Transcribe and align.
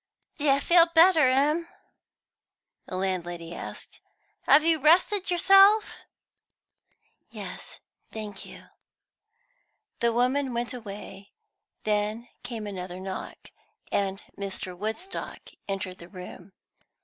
"Do 0.35 0.45
you 0.45 0.59
feel 0.59 0.87
better, 0.87 1.29
'm?" 1.29 1.67
the 2.87 2.95
landlady 2.95 3.53
asked. 3.53 4.01
"Have 4.47 4.63
you 4.63 4.79
rested 4.79 5.29
yourself?" 5.29 5.93
"Yes, 7.29 7.77
thank 8.11 8.43
you." 8.43 8.63
The 9.99 10.11
woman 10.11 10.55
went 10.55 10.73
away; 10.73 11.33
then 11.83 12.29
came 12.41 12.65
another 12.65 12.99
knock, 12.99 13.51
and 13.91 14.23
Mr. 14.35 14.75
Woodstock 14.75 15.49
entered 15.67 15.99
the 15.99 16.09
room. 16.09 16.53